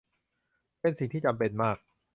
[0.79, 1.77] เป็นสิ่งที่จำเป็นมาก